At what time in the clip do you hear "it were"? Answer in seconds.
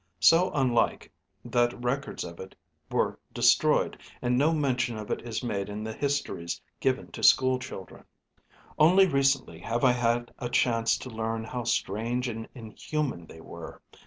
2.39-3.19